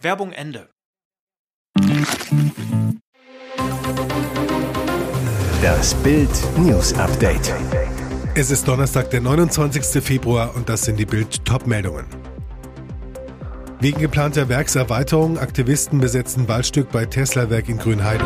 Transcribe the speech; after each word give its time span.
Werbung 0.00 0.32
Ende. 0.32 0.68
Das 5.62 5.94
Bild 6.02 6.30
News 6.58 6.94
Update. 6.94 7.52
Es 8.34 8.50
ist 8.50 8.68
Donnerstag, 8.68 9.10
der 9.10 9.20
29. 9.20 10.02
Februar 10.02 10.54
und 10.54 10.68
das 10.68 10.82
sind 10.82 10.98
die 10.98 11.06
Bild 11.06 11.44
Topmeldungen. 11.44 12.06
Wegen 13.80 14.00
geplanter 14.00 14.48
Werkserweiterung 14.48 15.38
Aktivisten 15.38 16.00
besetzen 16.00 16.48
Waldstück 16.48 16.90
bei 16.90 17.04
Tesla-Werk 17.04 17.68
in 17.68 17.78
Grünheide. 17.78 18.24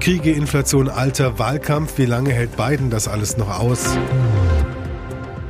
Kriege, 0.00 0.32
Inflation, 0.32 0.88
Alter, 0.88 1.38
Wahlkampf. 1.38 1.96
Wie 1.96 2.06
lange 2.06 2.32
hält 2.32 2.56
Biden 2.56 2.90
das 2.90 3.08
alles 3.08 3.36
noch 3.36 3.58
aus? 3.58 3.96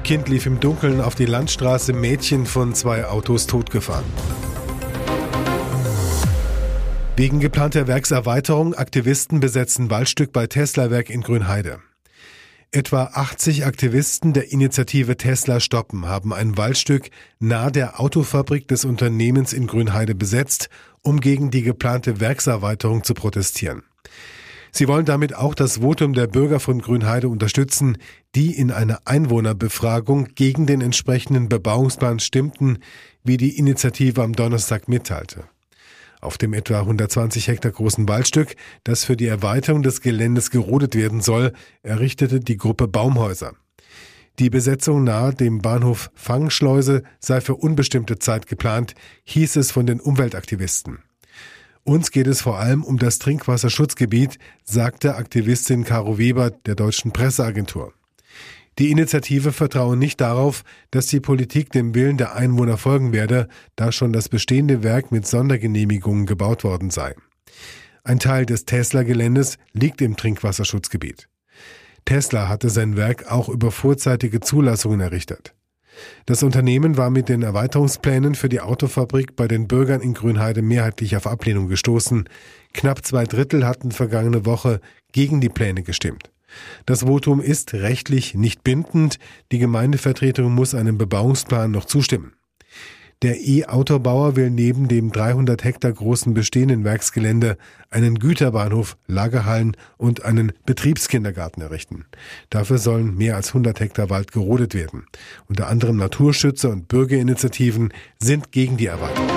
Kind 0.05 0.29
lief 0.29 0.45
im 0.45 0.61
Dunkeln 0.61 1.01
auf 1.01 1.15
die 1.15 1.25
Landstraße, 1.25 1.95
Mädchen 1.95 2.45
von 2.45 2.75
zwei 2.75 3.07
Autos 3.07 3.47
totgefahren. 3.47 4.05
Wegen 7.17 7.41
geplanter 7.41 7.87
Werkserweiterung 7.87 8.75
Aktivisten 8.75 9.41
besetzen 9.41 9.89
Waldstück 9.89 10.31
bei 10.31 10.47
Tesla-Werk 10.47 11.09
in 11.09 11.23
Grünheide. 11.23 11.79
Etwa 12.71 13.05
80 13.15 13.65
Aktivisten 13.65 14.35
der 14.35 14.53
Initiative 14.53 15.17
Tesla 15.17 15.59
Stoppen 15.59 16.05
haben 16.05 16.35
ein 16.35 16.59
Waldstück 16.59 17.09
nahe 17.39 17.73
der 17.73 17.99
Autofabrik 17.99 18.69
des 18.69 18.85
Unternehmens 18.85 19.55
in 19.55 19.67
Grünheide 19.67 20.15
besetzt, 20.15 20.69
um 21.01 21.21
gegen 21.21 21.51
die 21.51 21.63
geplante 21.63 22.21
Werkserweiterung 22.21 23.05
zu 23.05 23.15
protestieren. 23.15 23.85
Sie 24.77 24.89
wollen 24.89 25.05
damit 25.05 25.37
auch 25.37 25.55
das 25.55 25.79
Votum 25.83 26.15
der 26.15 26.27
Bürger 26.27 26.59
von 26.59 26.81
Grünheide 26.81 27.29
unterstützen, 27.29 27.97
die 28.35 28.59
in 28.59 28.73
einer 28.73 29.03
Einwohnerbefragung 29.05 30.31
gegen 30.35 30.67
den 30.67 30.81
entsprechenden 30.81 31.49
Bebauungsplan 31.49 32.19
stimmten, 32.19 32.79
wie 33.23 33.37
die 33.37 33.57
Initiative 33.57 34.21
am 34.21 34.33
Donnerstag 34.33 34.89
mitteilte. 34.89 35.45
Auf 36.21 36.39
dem 36.39 36.55
etwa 36.55 36.81
120 36.81 37.47
Hektar 37.47 37.71
großen 37.71 38.09
Waldstück, 38.09 38.57
das 38.83 39.05
für 39.05 39.17
die 39.17 39.29
Erweiterung 39.29 39.85
des 39.85 40.01
Geländes 40.01 40.51
gerodet 40.51 40.97
werden 40.97 41.21
soll, 41.21 41.53
errichtete 41.85 42.41
die 42.41 42.57
Gruppe 42.57 42.89
Baumhäuser. 42.89 43.53
Die 44.41 44.51
Besetzung 44.51 45.05
nahe 45.05 45.33
dem 45.33 45.61
Bahnhof 45.61 46.11
Fangschleuse 46.15 47.05
sei 47.21 47.41
für 47.41 47.55
unbestimmte 47.55 48.19
Zeit 48.19 48.49
geplant, 48.49 48.97
hieß 49.23 49.55
es 49.55 49.71
von 49.71 49.87
den 49.87 50.01
Umweltaktivisten. 50.01 50.99
Uns 51.85 52.11
geht 52.11 52.27
es 52.27 52.41
vor 52.41 52.59
allem 52.59 52.83
um 52.83 52.99
das 52.99 53.19
Trinkwasserschutzgebiet, 53.19 54.39
sagte 54.65 55.17
Aktivistin 55.17 55.85
Caro 55.85 56.17
Weber 56.17 56.51
der 56.51 56.77
deutschen 56.77 57.13
Presseagentur. 57.13 57.93
Die 58.79 58.91
Initiative 58.91 59.53
vertraue 59.53 59.97
nicht 59.97 60.21
darauf, 60.21 60.65
dass 60.91 61.07
die 61.07 61.21
Politik 61.21 61.71
dem 61.71 61.95
Willen 61.95 62.17
der 62.17 62.35
Einwohner 62.35 62.79
folgen 62.79 63.13
werde, 63.13 63.49
da 63.77 63.93
schon 63.93 64.15
das 64.15 64.31
bestehende 64.31 64.83
Werk 64.83 65.13
mit 65.13 65.27
Sondergenehmigungen 65.27 66.25
gebaut 66.25 66.65
worden 66.65 66.89
sei. 66.89 67.15
Ein 68.03 68.19
Teil 68.19 68.47
des 68.47 68.65
Tesla-Geländes 68.65 69.59
liegt 69.73 70.01
im 70.01 70.17
Trinkwasserschutzgebiet. 70.17 71.29
Tesla 72.07 72.49
hatte 72.49 72.71
sein 72.71 72.97
Werk 72.97 73.31
auch 73.31 73.49
über 73.49 73.71
vorzeitige 73.71 74.41
Zulassungen 74.41 75.01
errichtet. 75.01 75.54
Das 76.27 76.43
Unternehmen 76.43 76.97
war 76.97 77.11
mit 77.11 77.29
den 77.29 77.43
Erweiterungsplänen 77.43 78.35
für 78.35 78.49
die 78.49 78.61
Autofabrik 78.61 79.37
bei 79.37 79.49
den 79.49 79.69
Bürgern 79.69 80.01
in 80.01 80.15
Grünheide 80.15 80.63
mehrheitlich 80.63 81.17
auf 81.17 81.27
Ablehnung 81.27 81.69
gestoßen. 81.69 82.29
Knapp 82.73 83.05
zwei 83.05 83.25
Drittel 83.25 83.67
hatten 83.67 83.91
vergangene 83.91 84.47
Woche 84.47 84.81
gegen 85.13 85.41
die 85.41 85.49
Pläne 85.49 85.83
gestimmt. 85.83 86.31
Das 86.87 87.01
Votum 87.03 87.41
ist 87.41 87.75
rechtlich 87.75 88.35
nicht 88.35 88.65
bindend. 88.65 89.19
Die 89.53 89.59
Gemeindevertretung 89.59 90.53
muss 90.55 90.75
einem 90.75 90.99
Bebauungsplan 90.99 91.71
noch 91.71 91.85
zustimmen. 91.85 92.33
Der 93.23 93.41
E-Autobauer 93.41 94.37
will 94.37 94.51
neben 94.51 94.89
dem 94.89 95.11
300 95.11 95.65
Hektar 95.65 95.93
großen 95.93 96.35
bestehenden 96.35 96.85
Werksgelände 96.85 97.57
einen 97.91 98.19
Güterbahnhof, 98.19 98.97
Lagerhallen 99.07 99.77
und 99.97 100.25
einen 100.25 100.53
Betriebskindergarten 100.67 101.63
errichten. 101.63 102.05
Dafür 102.51 102.79
sollen 102.79 103.17
mehr 103.17 103.37
als 103.37 103.49
100 103.49 103.81
Hektar 103.81 104.11
Wald 104.11 104.33
gerodet 104.33 104.75
werden. 104.75 105.07
Unter 105.49 105.69
anderem 105.69 105.97
Naturschützer 105.97 106.71
und 106.71 106.89
Bürgerinitiativen 106.89 107.93
sind 108.19 108.53
gegen 108.53 108.77
die 108.77 108.87
Erweiterung. 108.87 109.29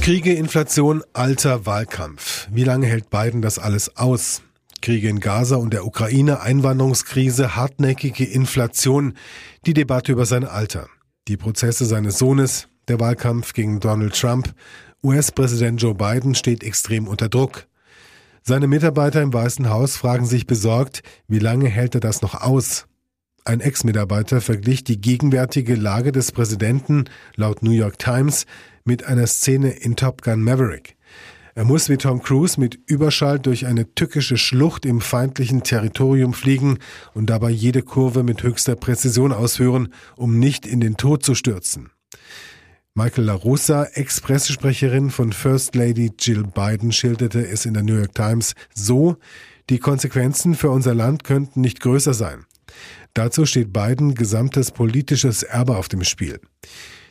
Kriege, 0.00 0.32
Inflation, 0.32 1.04
alter 1.12 1.64
Wahlkampf. 1.64 2.48
Wie 2.50 2.64
lange 2.64 2.86
hält 2.86 3.08
Biden 3.08 3.40
das 3.40 3.60
alles 3.60 3.96
aus? 3.96 4.42
Kriege 4.80 5.08
in 5.08 5.20
Gaza 5.20 5.54
und 5.56 5.72
der 5.72 5.86
Ukraine, 5.86 6.40
Einwanderungskrise, 6.40 7.54
hartnäckige 7.54 8.24
Inflation, 8.24 9.14
die 9.64 9.74
Debatte 9.74 10.10
über 10.10 10.26
sein 10.26 10.44
Alter. 10.44 10.88
Die 11.28 11.36
Prozesse 11.36 11.86
seines 11.86 12.18
Sohnes, 12.18 12.66
der 12.88 13.00
Wahlkampf 13.00 13.52
gegen 13.52 13.80
Donald 13.80 14.18
Trump. 14.18 14.54
US-Präsident 15.02 15.82
Joe 15.82 15.94
Biden 15.94 16.34
steht 16.34 16.62
extrem 16.62 17.08
unter 17.08 17.28
Druck. 17.28 17.66
Seine 18.42 18.66
Mitarbeiter 18.66 19.22
im 19.22 19.32
Weißen 19.32 19.68
Haus 19.70 19.96
fragen 19.96 20.26
sich 20.26 20.46
besorgt, 20.46 21.02
wie 21.28 21.38
lange 21.38 21.68
hält 21.68 21.94
er 21.94 22.00
das 22.00 22.22
noch 22.22 22.40
aus? 22.40 22.86
Ein 23.44 23.60
Ex-Mitarbeiter 23.60 24.40
verglich 24.40 24.84
die 24.84 25.00
gegenwärtige 25.00 25.74
Lage 25.74 26.12
des 26.12 26.30
Präsidenten 26.30 27.04
laut 27.34 27.62
New 27.62 27.72
York 27.72 27.98
Times 27.98 28.46
mit 28.84 29.04
einer 29.04 29.26
Szene 29.26 29.70
in 29.70 29.96
Top 29.96 30.22
Gun 30.22 30.42
Maverick. 30.42 30.96
Er 31.54 31.64
muss 31.64 31.88
wie 31.88 31.98
Tom 31.98 32.22
Cruise 32.22 32.58
mit 32.58 32.78
Überschall 32.86 33.38
durch 33.38 33.66
eine 33.66 33.94
tückische 33.94 34.38
Schlucht 34.38 34.86
im 34.86 35.00
feindlichen 35.00 35.62
Territorium 35.62 36.32
fliegen 36.32 36.78
und 37.14 37.26
dabei 37.26 37.50
jede 37.50 37.82
Kurve 37.82 38.22
mit 38.22 38.42
höchster 38.42 38.74
Präzision 38.74 39.32
ausführen, 39.32 39.92
um 40.16 40.38
nicht 40.38 40.66
in 40.66 40.80
den 40.80 40.96
Tod 40.96 41.22
zu 41.24 41.34
stürzen. 41.34 41.90
Michael 42.94 43.24
LaRussa, 43.24 43.84
Ex-Pressesprecherin 43.94 45.08
von 45.08 45.32
First 45.32 45.74
Lady 45.74 46.12
Jill 46.18 46.42
Biden, 46.42 46.92
schilderte 46.92 47.40
es 47.40 47.64
in 47.64 47.72
der 47.72 47.82
New 47.82 47.96
York 47.96 48.14
Times 48.14 48.54
so, 48.74 49.16
die 49.70 49.78
Konsequenzen 49.78 50.54
für 50.54 50.68
unser 50.68 50.94
Land 50.94 51.24
könnten 51.24 51.62
nicht 51.62 51.80
größer 51.80 52.12
sein. 52.12 52.44
Dazu 53.14 53.46
steht 53.46 53.72
Biden 53.72 54.14
gesamtes 54.14 54.72
politisches 54.72 55.42
Erbe 55.42 55.78
auf 55.78 55.88
dem 55.88 56.04
Spiel. 56.04 56.38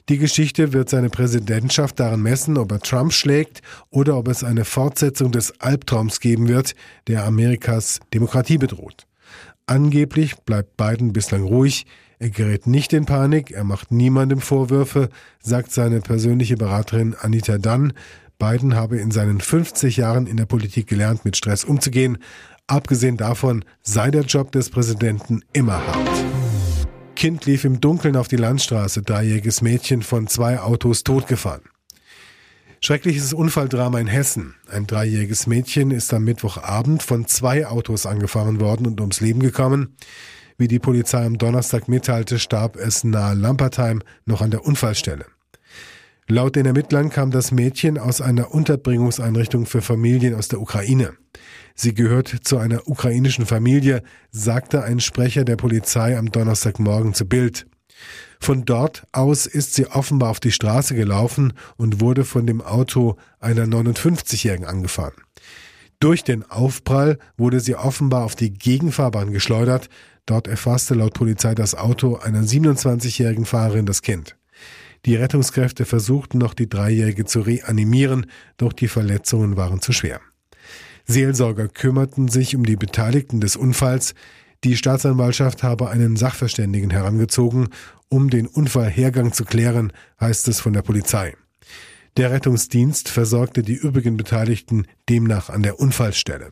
Die 0.07 0.19
Geschichte 0.19 0.71
wird 0.71 0.87
seine 0.87 1.09
Präsidentschaft 1.09 1.99
daran 1.99 2.21
messen, 2.21 2.59
ob 2.59 2.71
er 2.71 2.79
Trump 2.79 3.11
schlägt 3.11 3.63
oder 3.89 4.17
ob 4.17 4.27
es 4.27 4.43
eine 4.43 4.65
Fortsetzung 4.65 5.31
des 5.31 5.61
Albtraums 5.61 6.19
geben 6.19 6.47
wird, 6.47 6.75
der 7.07 7.25
Amerikas 7.25 8.01
Demokratie 8.13 8.59
bedroht. 8.59 9.07
Angeblich 9.65 10.35
bleibt 10.35 10.77
Biden 10.77 11.11
bislang 11.11 11.41
ruhig. 11.41 11.87
Er 12.21 12.29
gerät 12.29 12.67
nicht 12.67 12.93
in 12.93 13.05
Panik, 13.05 13.49
er 13.49 13.63
macht 13.63 13.91
niemandem 13.91 14.41
Vorwürfe, 14.41 15.09
sagt 15.41 15.71
seine 15.71 16.01
persönliche 16.01 16.55
Beraterin 16.55 17.15
Anita 17.19 17.57
Dunn. 17.57 17.93
Biden 18.37 18.75
habe 18.75 18.99
in 18.99 19.09
seinen 19.09 19.41
50 19.41 19.97
Jahren 19.97 20.27
in 20.27 20.37
der 20.37 20.45
Politik 20.45 20.85
gelernt, 20.85 21.25
mit 21.25 21.35
Stress 21.35 21.63
umzugehen. 21.63 22.19
Abgesehen 22.67 23.17
davon 23.17 23.65
sei 23.81 24.11
der 24.11 24.21
Job 24.21 24.51
des 24.51 24.69
Präsidenten 24.69 25.41
immer 25.51 25.83
hart. 25.83 26.25
Kind 27.15 27.47
lief 27.47 27.65
im 27.65 27.81
Dunkeln 27.81 28.15
auf 28.15 28.27
die 28.27 28.35
Landstraße, 28.35 29.01
dreijähriges 29.01 29.63
Mädchen 29.63 30.03
von 30.03 30.27
zwei 30.27 30.59
Autos 30.59 31.03
totgefahren. 31.03 31.63
Schreckliches 32.81 33.33
Unfalldrama 33.33 33.99
in 33.99 34.05
Hessen. 34.05 34.53
Ein 34.69 34.85
dreijähriges 34.85 35.47
Mädchen 35.47 35.89
ist 35.89 36.13
am 36.13 36.23
Mittwochabend 36.25 37.01
von 37.01 37.25
zwei 37.25 37.65
Autos 37.65 38.05
angefahren 38.05 38.59
worden 38.59 38.85
und 38.85 39.01
ums 39.01 39.21
Leben 39.21 39.39
gekommen. 39.39 39.95
Wie 40.57 40.67
die 40.67 40.79
Polizei 40.79 41.25
am 41.25 41.37
Donnerstag 41.37 41.87
mitteilte, 41.87 42.39
starb 42.39 42.75
es 42.75 43.03
nahe 43.03 43.35
Lampertheim 43.35 44.01
noch 44.25 44.41
an 44.41 44.51
der 44.51 44.65
Unfallstelle. 44.65 45.25
Laut 46.27 46.55
den 46.55 46.65
Ermittlern 46.65 47.09
kam 47.09 47.31
das 47.31 47.51
Mädchen 47.51 47.97
aus 47.97 48.21
einer 48.21 48.53
Unterbringungseinrichtung 48.53 49.65
für 49.65 49.81
Familien 49.81 50.35
aus 50.35 50.47
der 50.47 50.61
Ukraine. 50.61 51.13
Sie 51.75 51.93
gehört 51.93 52.29
zu 52.43 52.57
einer 52.57 52.87
ukrainischen 52.87 53.45
Familie, 53.45 54.03
sagte 54.29 54.83
ein 54.83 54.99
Sprecher 54.99 55.43
der 55.43 55.55
Polizei 55.55 56.17
am 56.17 56.31
Donnerstagmorgen 56.31 57.13
zu 57.13 57.25
Bild. 57.25 57.65
Von 58.39 58.65
dort 58.65 59.03
aus 59.11 59.45
ist 59.45 59.75
sie 59.75 59.87
offenbar 59.87 60.29
auf 60.29 60.39
die 60.39 60.51
Straße 60.51 60.95
gelaufen 60.95 61.53
und 61.77 62.01
wurde 62.01 62.23
von 62.23 62.47
dem 62.47 62.61
Auto 62.61 63.17
einer 63.39 63.65
59-Jährigen 63.65 64.65
angefahren. 64.65 65.13
Durch 65.99 66.23
den 66.23 66.49
Aufprall 66.49 67.19
wurde 67.37 67.59
sie 67.59 67.75
offenbar 67.75 68.23
auf 68.23 68.35
die 68.35 68.51
Gegenfahrbahn 68.51 69.31
geschleudert. 69.31 69.87
Dort 70.25 70.47
erfasste 70.47 70.93
laut 70.93 71.13
Polizei 71.13 71.55
das 71.55 71.75
Auto 71.75 72.15
einer 72.15 72.43
27-jährigen 72.43 73.45
Fahrerin 73.45 73.85
das 73.85 74.01
Kind. 74.01 74.37
Die 75.05 75.15
Rettungskräfte 75.15 75.85
versuchten 75.85 76.37
noch 76.37 76.53
die 76.53 76.69
Dreijährige 76.69 77.25
zu 77.25 77.41
reanimieren, 77.41 78.27
doch 78.57 78.71
die 78.71 78.87
Verletzungen 78.87 79.57
waren 79.57 79.81
zu 79.81 79.93
schwer. 79.93 80.21
Seelsorger 81.05 81.67
kümmerten 81.67 82.27
sich 82.27 82.55
um 82.55 82.65
die 82.65 82.75
Beteiligten 82.75 83.41
des 83.41 83.55
Unfalls. 83.55 84.13
Die 84.63 84.77
Staatsanwaltschaft 84.77 85.63
habe 85.63 85.89
einen 85.89 86.15
Sachverständigen 86.15 86.91
herangezogen, 86.91 87.69
um 88.09 88.29
den 88.29 88.45
Unfallhergang 88.45 89.33
zu 89.33 89.43
klären, 89.43 89.91
heißt 90.19 90.47
es 90.47 90.59
von 90.59 90.73
der 90.73 90.83
Polizei. 90.83 91.35
Der 92.17 92.29
Rettungsdienst 92.31 93.09
versorgte 93.09 93.63
die 93.63 93.75
übrigen 93.75 94.17
Beteiligten 94.17 94.85
demnach 95.09 95.49
an 95.49 95.63
der 95.63 95.79
Unfallstelle. 95.79 96.51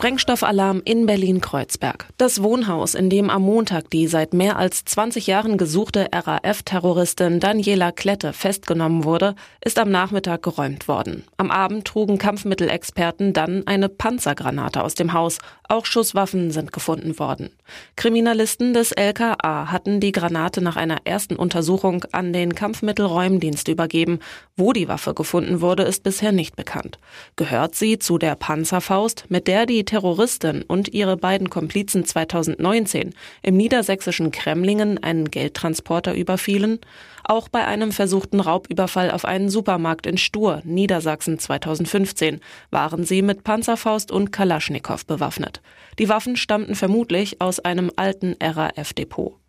Sprengstoffalarm 0.00 0.80
in 0.86 1.04
Berlin-Kreuzberg. 1.04 2.06
Das 2.16 2.42
Wohnhaus, 2.42 2.94
in 2.94 3.10
dem 3.10 3.28
am 3.28 3.42
Montag 3.42 3.90
die 3.90 4.06
seit 4.06 4.32
mehr 4.32 4.56
als 4.56 4.82
20 4.86 5.26
Jahren 5.26 5.58
gesuchte 5.58 6.08
RAF-Terroristin 6.10 7.38
Daniela 7.38 7.92
Klette 7.92 8.32
festgenommen 8.32 9.04
wurde, 9.04 9.34
ist 9.62 9.78
am 9.78 9.90
Nachmittag 9.90 10.42
geräumt 10.42 10.88
worden. 10.88 11.24
Am 11.36 11.50
Abend 11.50 11.84
trugen 11.84 12.16
Kampfmittelexperten 12.16 13.34
dann 13.34 13.66
eine 13.66 13.90
Panzergranate 13.90 14.82
aus 14.82 14.94
dem 14.94 15.12
Haus. 15.12 15.36
Auch 15.68 15.84
Schusswaffen 15.84 16.50
sind 16.50 16.72
gefunden 16.72 17.18
worden. 17.18 17.50
Kriminalisten 17.96 18.72
des 18.72 18.92
LKA 18.92 19.70
hatten 19.70 20.00
die 20.00 20.12
Granate 20.12 20.62
nach 20.62 20.76
einer 20.76 20.96
ersten 21.04 21.36
Untersuchung 21.36 22.06
an 22.12 22.32
den 22.32 22.54
Kampfmittelräumdienst 22.54 23.68
übergeben. 23.68 24.20
Wo 24.56 24.72
die 24.72 24.88
Waffe 24.88 25.12
gefunden 25.12 25.60
wurde, 25.60 25.82
ist 25.82 26.02
bisher 26.04 26.32
nicht 26.32 26.56
bekannt. 26.56 26.98
Gehört 27.36 27.74
sie 27.74 27.98
zu 27.98 28.16
der 28.16 28.34
Panzerfaust, 28.34 29.26
mit 29.28 29.46
der 29.46 29.66
die 29.66 29.84
Terroristin 29.90 30.62
und 30.62 30.94
ihre 30.94 31.16
beiden 31.16 31.50
Komplizen 31.50 32.04
2019 32.04 33.12
im 33.42 33.56
niedersächsischen 33.56 34.30
Kremlingen 34.30 35.02
einen 35.02 35.32
Geldtransporter 35.32 36.14
überfielen, 36.14 36.78
auch 37.24 37.48
bei 37.48 37.66
einem 37.66 37.90
versuchten 37.90 38.38
Raubüberfall 38.38 39.10
auf 39.10 39.24
einen 39.24 39.50
Supermarkt 39.50 40.06
in 40.06 40.16
Stur, 40.16 40.62
Niedersachsen 40.62 41.40
2015, 41.40 42.38
waren 42.70 43.02
sie 43.02 43.20
mit 43.20 43.42
Panzerfaust 43.42 44.12
und 44.12 44.30
Kalaschnikow 44.30 45.04
bewaffnet. 45.04 45.60
Die 45.98 46.08
Waffen 46.08 46.36
stammten 46.36 46.76
vermutlich 46.76 47.40
aus 47.40 47.58
einem 47.58 47.90
alten 47.96 48.36
RAF-Depot. 48.40 49.39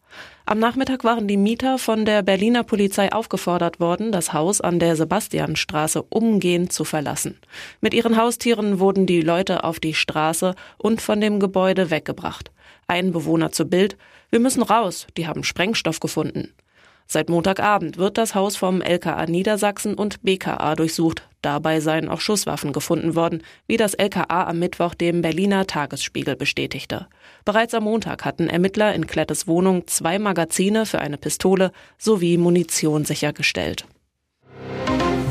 Am 0.46 0.60
Nachmittag 0.60 1.04
waren 1.04 1.28
die 1.28 1.38
Mieter 1.38 1.78
von 1.78 2.04
der 2.04 2.24
Berliner 2.24 2.64
Polizei 2.64 3.12
aufgefordert 3.12 3.80
worden, 3.80 4.12
das 4.12 4.34
Haus 4.34 4.60
an 4.60 4.80
der 4.80 4.96
Sebastianstraße 4.96 6.02
umgehend 6.04 6.74
zu 6.74 6.84
verlassen. 6.84 7.40
Mit 7.80 7.94
ihren 7.94 8.18
Haustieren 8.18 8.80
wurden 8.80 9.06
die 9.06 9.22
Leute 9.22 9.64
auf 9.64 9.80
die 9.80 9.94
Straße 9.94 10.56
und 10.78 11.02
von 11.02 11.22
dem 11.22 11.40
Gebäude 11.40 11.90
weggebracht. 11.90 12.52
Ein 12.88 13.12
Bewohner 13.12 13.52
zu 13.52 13.66
Bild, 13.66 13.98
wir 14.30 14.40
müssen 14.40 14.64
raus, 14.64 15.08
die 15.18 15.28
haben 15.28 15.44
Sprengstoff 15.44 16.00
gefunden. 16.00 16.54
Seit 17.14 17.30
Montagabend 17.30 17.98
wird 17.98 18.18
das 18.18 18.36
Haus 18.36 18.56
vom 18.56 18.82
LKA 18.82 19.26
Niedersachsen 19.26 19.96
und 19.96 20.24
BKA 20.24 20.76
durchsucht. 20.76 21.28
Dabei 21.42 21.82
seien 21.82 22.08
auch 22.08 22.22
Schusswaffen 22.22 22.72
gefunden 22.72 23.16
worden, 23.16 23.44
wie 23.68 23.76
das 23.76 23.96
LKA 23.96 24.48
am 24.48 24.60
Mittwoch 24.60 24.94
dem 24.94 25.22
Berliner 25.22 25.68
Tagesspiegel 25.68 26.38
bestätigte. 26.38 27.08
Bereits 27.44 27.74
am 27.74 27.84
Montag 27.84 28.24
hatten 28.24 28.48
Ermittler 28.48 28.96
in 28.96 29.08
Klettes 29.08 29.46
Wohnung 29.46 29.88
zwei 29.88 30.20
Magazine 30.20 30.86
für 30.86 31.00
eine 31.00 31.18
Pistole 31.18 31.74
sowie 31.98 32.38
Munition 32.38 33.04
sichergestellt. 33.04 33.86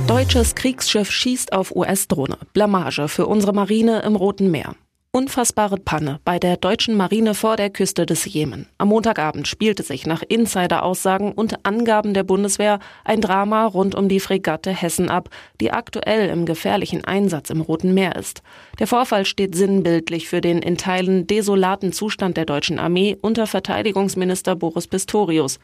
Deutsches 0.06 0.54
Kriegsschiff 0.54 1.10
schießt 1.10 1.54
auf 1.54 1.74
US-Drohne. 1.74 2.36
Blamage 2.52 3.08
für 3.08 3.26
unsere 3.26 3.54
Marine 3.54 4.02
im 4.02 4.16
Roten 4.16 4.50
Meer. 4.50 4.74
Unfassbare 5.12 5.76
Panne 5.76 6.20
bei 6.24 6.38
der 6.38 6.56
deutschen 6.56 6.96
Marine 6.96 7.34
vor 7.34 7.56
der 7.56 7.68
Küste 7.68 8.06
des 8.06 8.26
Jemen. 8.26 8.68
Am 8.78 8.90
Montagabend 8.90 9.48
spielte 9.48 9.82
sich 9.82 10.06
nach 10.06 10.22
Insider-Aussagen 10.22 11.32
und 11.32 11.66
Angaben 11.66 12.14
der 12.14 12.22
Bundeswehr 12.22 12.78
ein 13.04 13.20
Drama 13.20 13.66
rund 13.66 13.96
um 13.96 14.08
die 14.08 14.20
Fregatte 14.20 14.70
Hessen 14.70 15.08
ab, 15.08 15.28
die 15.60 15.72
aktuell 15.72 16.28
im 16.28 16.46
gefährlichen 16.46 17.04
Einsatz 17.04 17.50
im 17.50 17.60
Roten 17.60 17.92
Meer 17.92 18.14
ist. 18.14 18.42
Der 18.78 18.86
Vorfall 18.86 19.24
steht 19.24 19.56
sinnbildlich 19.56 20.28
für 20.28 20.40
den 20.40 20.62
in 20.62 20.76
Teilen 20.76 21.26
desolaten 21.26 21.92
Zustand 21.92 22.36
der 22.36 22.44
deutschen 22.44 22.78
Armee 22.78 23.16
unter 23.20 23.48
Verteidigungsminister 23.48 24.54
Boris 24.54 24.86
Pistorius. 24.86 25.58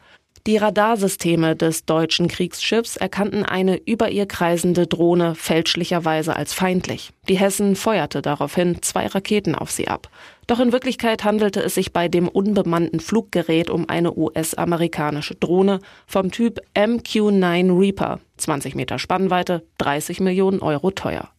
Die 0.45 0.57
Radarsysteme 0.57 1.55
des 1.55 1.85
deutschen 1.85 2.27
Kriegsschiffs 2.27 2.95
erkannten 2.95 3.43
eine 3.43 3.77
über 3.77 4.09
ihr 4.09 4.25
kreisende 4.25 4.87
Drohne 4.87 5.35
fälschlicherweise 5.35 6.35
als 6.35 6.53
feindlich. 6.53 7.11
Die 7.27 7.37
Hessen 7.37 7.75
feuerte 7.75 8.21
daraufhin 8.21 8.81
zwei 8.81 9.07
Raketen 9.07 9.55
auf 9.55 9.71
sie 9.71 9.87
ab. 9.87 10.09
Doch 10.45 10.61
in 10.61 10.71
Wirklichkeit 10.71 11.25
handelte 11.25 11.61
es 11.61 11.75
sich 11.75 11.91
bei 11.91 12.07
dem 12.07 12.29
unbemannten 12.29 13.01
Fluggerät 13.01 13.69
um 13.69 13.89
eine 13.89 14.15
US-amerikanische 14.15 15.35
Drohne 15.35 15.79
vom 16.05 16.31
Typ 16.31 16.61
MQ-9 16.75 17.77
Reaper, 17.77 18.19
20 18.37 18.75
Meter 18.75 18.99
Spannweite, 18.99 19.63
30 19.79 20.21
Millionen 20.21 20.61
Euro 20.61 20.91
teuer. 20.91 21.29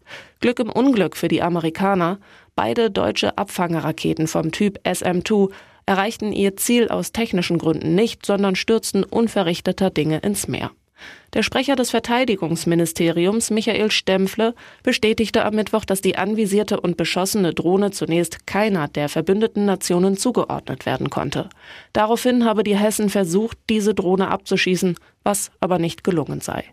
Glück 0.41 0.59
im 0.59 0.71
Unglück 0.71 1.17
für 1.17 1.29
die 1.29 1.43
Amerikaner, 1.43 2.19
beide 2.55 2.91
deutsche 2.91 3.39
Abfangeraketen 3.39 4.27
vom 4.27 4.53
Typ 4.53 4.79
SM-2 4.85 5.50
erreichten 5.88 6.32
ihr 6.32 6.56
Ziel 6.56 6.88
aus 6.88 7.12
technischen 7.12 7.56
Gründen 7.56 7.94
nicht, 7.94 8.26
sondern 8.26 8.56
stürzten 8.56 9.05
unverrichteter 9.05 9.88
Dinge 9.88 10.19
ins 10.19 10.46
Meer. 10.46 10.70
Der 11.32 11.43
Sprecher 11.43 11.76
des 11.76 11.90
Verteidigungsministeriums, 11.90 13.50
Michael 13.50 13.90
Stempfle, 13.90 14.55
bestätigte 14.82 15.44
am 15.44 15.55
Mittwoch, 15.55 15.87
dass 15.87 16.02
die 16.02 16.17
anvisierte 16.17 16.81
und 16.81 16.96
beschossene 16.96 17.55
Drohne 17.55 17.90
zunächst 17.90 18.46
keiner 18.46 18.88
der 18.88 19.08
verbündeten 19.08 19.64
Nationen 19.64 20.19
zugeordnet 20.19 20.85
werden 20.85 21.08
konnte. 21.08 21.49
Daraufhin 21.94 22.44
habe 22.44 22.64
die 22.64 22.76
Hessen 22.76 23.08
versucht, 23.08 23.56
diese 23.70 23.94
Drohne 23.94 24.29
abzuschießen, 24.29 24.96
was 25.23 25.50
aber 25.61 25.79
nicht 25.79 26.05
gelungen 26.05 26.40
sei. 26.40 26.64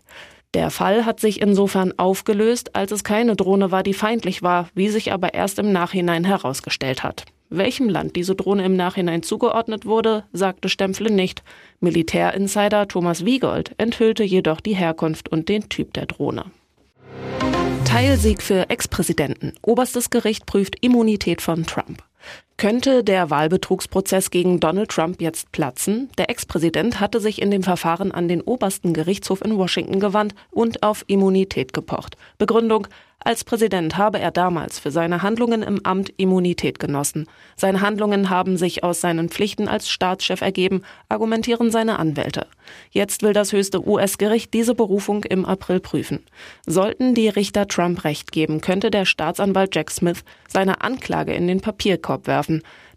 Der 0.52 0.70
Fall 0.70 1.06
hat 1.06 1.20
sich 1.20 1.40
insofern 1.40 1.98
aufgelöst, 1.98 2.74
als 2.76 2.92
es 2.92 3.04
keine 3.04 3.36
Drohne 3.36 3.70
war, 3.70 3.82
die 3.82 3.94
feindlich 3.94 4.42
war, 4.42 4.68
wie 4.74 4.88
sich 4.88 5.12
aber 5.12 5.32
erst 5.32 5.58
im 5.58 5.72
Nachhinein 5.72 6.24
herausgestellt 6.24 7.02
hat. 7.02 7.24
Welchem 7.48 7.88
Land 7.88 8.16
diese 8.16 8.34
Drohne 8.34 8.64
im 8.64 8.76
Nachhinein 8.76 9.22
zugeordnet 9.22 9.86
wurde, 9.86 10.24
sagte 10.32 10.68
Stempfle 10.68 11.10
nicht. 11.12 11.42
Militärinsider 11.80 12.88
Thomas 12.88 13.24
Wiegold 13.24 13.72
enthüllte 13.78 14.24
jedoch 14.24 14.60
die 14.60 14.74
Herkunft 14.74 15.28
und 15.28 15.48
den 15.48 15.68
Typ 15.68 15.92
der 15.94 16.06
Drohne. 16.06 16.46
Teilsieg 17.84 18.42
für 18.42 18.68
Ex-Präsidenten. 18.68 19.52
Oberstes 19.62 20.10
Gericht 20.10 20.44
prüft 20.44 20.76
Immunität 20.80 21.40
von 21.40 21.64
Trump. 21.64 22.02
Könnte 22.58 23.04
der 23.04 23.28
Wahlbetrugsprozess 23.28 24.30
gegen 24.30 24.60
Donald 24.60 24.88
Trump 24.88 25.20
jetzt 25.20 25.52
platzen? 25.52 26.08
Der 26.16 26.30
Ex-Präsident 26.30 27.00
hatte 27.00 27.20
sich 27.20 27.42
in 27.42 27.50
dem 27.50 27.62
Verfahren 27.62 28.12
an 28.12 28.28
den 28.28 28.40
obersten 28.40 28.94
Gerichtshof 28.94 29.44
in 29.44 29.58
Washington 29.58 30.00
gewandt 30.00 30.34
und 30.50 30.82
auf 30.82 31.04
Immunität 31.06 31.74
gepocht. 31.74 32.16
Begründung, 32.38 32.88
als 33.26 33.42
Präsident 33.42 33.96
habe 33.96 34.20
er 34.20 34.30
damals 34.30 34.78
für 34.78 34.92
seine 34.92 35.20
Handlungen 35.22 35.62
im 35.62 35.84
Amt 35.84 36.12
Immunität 36.16 36.78
genossen. 36.78 37.26
Seine 37.56 37.80
Handlungen 37.80 38.30
haben 38.30 38.56
sich 38.56 38.84
aus 38.84 39.00
seinen 39.00 39.30
Pflichten 39.30 39.66
als 39.66 39.88
Staatschef 39.88 40.42
ergeben, 40.42 40.82
argumentieren 41.08 41.72
seine 41.72 41.98
Anwälte. 41.98 42.46
Jetzt 42.92 43.22
will 43.22 43.32
das 43.32 43.52
höchste 43.52 43.84
US-Gericht 43.84 44.54
diese 44.54 44.76
Berufung 44.76 45.24
im 45.24 45.44
April 45.44 45.80
prüfen. 45.80 46.24
Sollten 46.66 47.16
die 47.16 47.28
Richter 47.28 47.66
Trump 47.66 48.04
recht 48.04 48.30
geben, 48.30 48.60
könnte 48.60 48.92
der 48.92 49.04
Staatsanwalt 49.04 49.74
Jack 49.74 49.90
Smith 49.90 50.22
seine 50.46 50.80
Anklage 50.82 51.34
in 51.34 51.48
den 51.48 51.60
Papierkorb 51.60 52.28
werfen. 52.28 52.45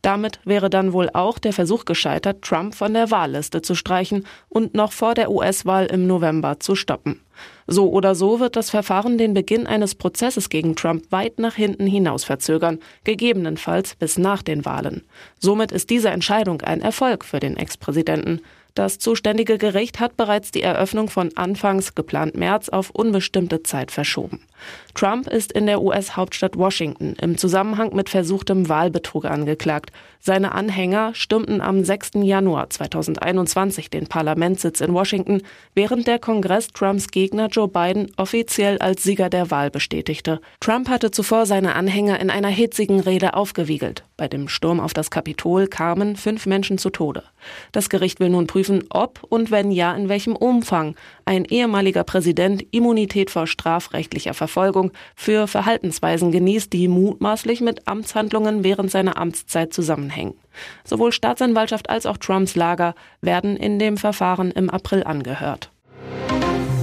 Damit 0.02 0.40
wäre 0.46 0.70
dann 0.70 0.94
wohl 0.94 1.10
auch 1.14 1.40
der 1.40 1.54
Versuch 1.54 1.86
gescheitert, 1.86 2.42
Trump 2.42 2.74
von 2.76 2.94
der 2.94 3.12
Wahlliste 3.12 3.62
zu 3.62 3.76
streichen 3.76 4.26
und 4.48 4.74
noch 4.74 4.92
vor 4.92 5.14
der 5.14 5.30
US-Wahl 5.30 5.88
im 5.88 6.08
November 6.08 6.60
zu 6.60 6.76
stoppen. 6.76 7.22
So 7.68 7.90
oder 7.90 8.16
so 8.16 8.40
wird 8.40 8.56
das 8.56 8.70
Verfahren 8.70 9.18
den 9.18 9.34
Beginn 9.34 9.68
eines 9.68 9.96
Prozesses 9.96 10.50
gegen 10.50 10.76
Trump 10.76 11.12
weit 11.12 11.40
nach 11.40 11.56
hinten 11.56 11.86
hinaus 11.86 12.24
verzögern, 12.24 12.80
gegebenenfalls 13.04 13.96
bis 13.96 14.18
nach 14.18 14.42
den 14.42 14.66
Wahlen. 14.66 15.04
Somit 15.40 15.72
ist 15.72 15.90
diese 15.90 16.10
Entscheidung 16.10 16.62
ein 16.62 16.82
Erfolg 16.82 17.26
für 17.26 17.40
den 17.40 17.58
Ex-Präsidenten. 17.58 18.42
Das 18.76 19.00
zuständige 19.00 19.58
Gericht 19.58 20.00
hat 20.00 20.18
bereits 20.18 20.52
die 20.52 20.64
Eröffnung 20.64 21.10
von 21.10 21.32
anfangs 21.36 21.96
geplant 21.96 22.36
März 22.36 22.70
auf 22.70 22.90
unbestimmte 22.92 23.64
Zeit 23.64 23.92
verschoben. 23.92 24.42
Trump 24.94 25.28
ist 25.28 25.52
in 25.52 25.66
der 25.66 25.82
US-Hauptstadt 25.82 26.58
Washington 26.58 27.16
im 27.22 27.38
Zusammenhang 27.38 27.96
mit 27.96 28.10
versuchtem 28.10 28.68
Wahlbetrug 28.68 29.26
angeklagt. 29.26 29.92
Seine 30.20 30.52
Anhänger 30.52 31.16
stürmten 31.16 31.62
am 31.62 31.84
6. 31.84 32.12
Januar 32.24 32.70
2021 32.70 33.90
den 33.90 34.08
Parlamentssitz 34.08 34.82
in 34.82 34.94
Washington, 34.94 35.42
während 35.74 36.08
der 36.08 36.20
Kongress 36.20 36.68
Trumps 36.68 37.08
Gegner 37.08 37.48
Joe 37.48 37.70
Biden 37.70 38.12
offiziell 38.18 38.78
als 38.80 39.04
Sieger 39.04 39.30
der 39.30 39.50
Wahl 39.50 39.72
bestätigte. 39.72 40.42
Trump 40.60 40.90
hatte 40.90 41.12
zuvor 41.12 41.46
seine 41.46 41.76
Anhänger 41.76 42.20
in 42.20 42.30
einer 42.30 42.50
hitzigen 42.50 43.00
Rede 43.00 43.36
aufgewiegelt. 43.36 44.04
Bei 44.18 44.28
dem 44.28 44.50
Sturm 44.50 44.82
auf 44.82 44.94
das 44.94 45.10
Kapitol 45.10 45.68
kamen 45.68 46.18
fünf 46.18 46.46
Menschen 46.46 46.78
zu 46.78 46.90
Tode. 46.90 47.24
Das 47.72 47.90
Gericht 47.90 48.20
will 48.20 48.30
nun 48.30 48.48
prüfen, 48.48 48.84
ob 48.90 49.24
und 49.30 49.52
wenn 49.52 49.72
ja, 49.72 49.94
in 49.94 50.10
welchem 50.10 50.36
Umfang 50.36 50.96
ein 51.24 51.46
ehemaliger 51.46 52.04
Präsident 52.04 52.66
Immunität 52.72 53.30
vor 53.30 53.48
strafrechtlicher 53.48 54.34
Verfolgung 54.34 54.49
für 55.16 55.48
Verhaltensweisen 55.48 56.32
genießt, 56.32 56.74
die 56.74 56.88
mutmaßlich 56.88 57.62
mit 57.62 57.88
Amtshandlungen 57.88 58.64
während 58.64 58.92
seiner 58.92 59.18
Amtszeit 59.18 59.74
zusammenhängen. 59.74 60.34
Sowohl 60.84 61.12
Staatsanwaltschaft 61.12 61.90
als 61.90 62.06
auch 62.06 62.18
Trumps 62.18 62.56
Lager 62.56 62.96
werden 63.22 63.56
in 63.56 63.80
dem 63.80 63.98
Verfahren 63.98 64.52
im 64.52 64.70
April 64.70 65.04
angehört. 65.04 65.72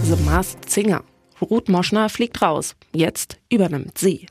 The 0.04 0.16
Masked 0.24 0.70
Singer. 0.70 1.02
Ruth 1.40 1.68
Moschner 1.68 2.08
fliegt 2.08 2.40
raus. 2.40 2.76
Jetzt 2.92 3.38
übernimmt 3.50 3.98
sie. 3.98 4.26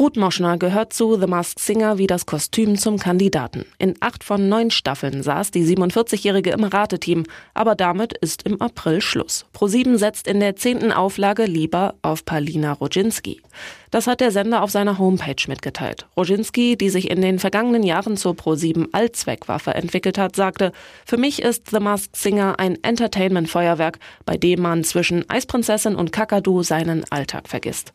Ruth 0.00 0.16
Moschner 0.16 0.56
gehört 0.56 0.94
zu 0.94 1.20
The 1.20 1.26
Masked 1.26 1.58
Singer 1.58 1.98
wie 1.98 2.06
das 2.06 2.24
Kostüm 2.24 2.78
zum 2.78 2.98
Kandidaten. 2.98 3.66
In 3.76 3.96
acht 4.00 4.24
von 4.24 4.48
neun 4.48 4.70
Staffeln 4.70 5.22
saß 5.22 5.50
die 5.50 5.62
47-Jährige 5.62 6.52
im 6.52 6.64
Rateteam, 6.64 7.24
aber 7.52 7.74
damit 7.74 8.14
ist 8.16 8.44
im 8.44 8.62
April 8.62 9.02
Schluss. 9.02 9.44
ProSieben 9.52 9.98
setzt 9.98 10.26
in 10.26 10.40
der 10.40 10.56
zehnten 10.56 10.90
Auflage 10.90 11.44
lieber 11.44 11.96
auf 12.00 12.24
Palina 12.24 12.72
Roginski. 12.72 13.42
Das 13.90 14.06
hat 14.06 14.20
der 14.20 14.30
Sender 14.30 14.62
auf 14.62 14.70
seiner 14.70 14.96
Homepage 14.96 15.44
mitgeteilt. 15.48 16.06
Roginski, 16.16 16.78
die 16.78 16.88
sich 16.88 17.10
in 17.10 17.20
den 17.20 17.38
vergangenen 17.38 17.82
Jahren 17.82 18.16
zur 18.16 18.34
ProSieben 18.34 18.88
Allzweckwaffe 18.94 19.74
entwickelt 19.74 20.16
hat, 20.16 20.34
sagte, 20.34 20.72
für 21.04 21.18
mich 21.18 21.42
ist 21.42 21.68
The 21.68 21.80
Masked 21.80 22.16
Singer 22.16 22.58
ein 22.58 22.82
Entertainment-Feuerwerk, 22.82 23.98
bei 24.24 24.38
dem 24.38 24.62
man 24.62 24.82
zwischen 24.82 25.28
Eisprinzessin 25.28 25.94
und 25.94 26.10
Kakadu 26.10 26.62
seinen 26.62 27.04
Alltag 27.10 27.50
vergisst. 27.50 27.92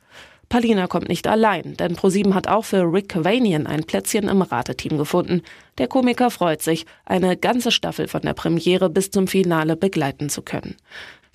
Palina 0.49 0.87
kommt 0.87 1.09
nicht 1.09 1.27
allein, 1.27 1.75
denn 1.77 1.95
ProSieben 1.95 2.35
hat 2.35 2.47
auch 2.47 2.65
für 2.65 2.81
Rick 2.81 3.09
Cavanian 3.09 3.67
ein 3.67 3.83
Plätzchen 3.83 4.27
im 4.27 4.41
Rateteam 4.41 4.97
gefunden. 4.97 5.41
Der 5.77 5.87
Komiker 5.87 6.29
freut 6.31 6.61
sich, 6.61 6.85
eine 7.05 7.35
ganze 7.35 7.71
Staffel 7.71 8.07
von 8.07 8.21
der 8.21 8.33
Premiere 8.33 8.89
bis 8.89 9.11
zum 9.11 9.27
Finale 9.27 9.75
begleiten 9.75 10.29
zu 10.29 10.41
können. 10.41 10.75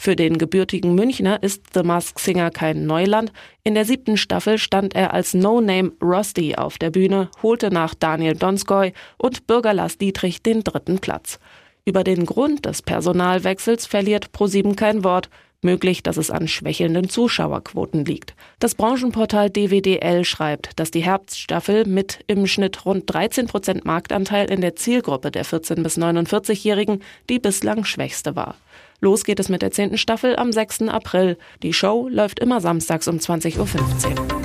Für 0.03 0.17
den 0.17 0.39
gebürtigen 0.39 0.95
Münchner 0.95 1.43
ist 1.43 1.75
The 1.75 1.83
Masked 1.83 2.21
Singer 2.21 2.51
kein 2.51 2.87
Neuland. 2.87 3.35
In 3.65 3.75
der 3.75 3.85
siebten 3.85 4.17
Staffel 4.17 4.57
stand 4.57 4.95
er 4.95 5.13
als 5.13 5.35
No-Name 5.35 5.93
Rusty 6.01 6.55
auf 6.55 6.79
der 6.79 6.89
Bühne, 6.89 7.29
holte 7.43 7.71
nach 7.71 7.95
Daniel 7.95 8.35
Donskoy 8.35 8.95
und 9.19 9.47
Bürger 9.47 9.75
Lars 9.75 9.99
Dietrich 9.99 10.43
den 10.43 10.65
dritten 10.65 11.01
Platz. 11.01 11.39
Über 11.85 12.03
den 12.03 12.25
Grund 12.25 12.65
des 12.65 12.81
Personalwechsels 12.81 13.85
verliert 13.85 14.33
ProSieben 14.33 14.75
kein 14.75 15.05
Wort. 15.05 15.29
Möglich, 15.63 16.03
dass 16.03 16.17
es 16.17 16.31
an 16.31 16.49
schwächelnden 16.49 17.11
Zuschauerquoten 17.11 18.07
liegt. 18.07 18.35
Das 18.61 18.75
Branchenportal 18.75 19.51
DWDL 19.51 20.25
schreibt, 20.25 20.79
dass 20.81 20.91
die 20.91 21.05
Herbststaffel 21.05 21.85
mit 21.85 22.21
im 22.27 22.47
Schnitt 22.47 22.87
rund 22.87 23.13
13 23.13 23.47
Prozent 23.47 23.85
Marktanteil 23.85 24.51
in 24.51 24.63
der 24.63 24.75
Zielgruppe 24.77 25.31
der 25.31 25.45
14- 25.45 25.83
bis 25.83 25.99
49-Jährigen 25.99 27.03
die 27.29 27.39
bislang 27.39 27.85
schwächste 27.85 28.37
war. 28.37 28.55
Los 29.01 29.25
geht 29.25 29.39
es 29.39 29.51
mit 29.51 29.61
der 29.61 29.71
zehnten 29.71 29.99
Staffel 29.99 30.37
am 30.37 30.51
6. 30.51 30.83
April. 30.83 31.37
Die 31.63 31.75
Show 31.75 32.09
läuft 32.09 32.39
immer 32.39 32.63
samstags 32.63 33.07
um 33.07 33.17
20.15 33.17 33.59
Uhr. 33.59 34.40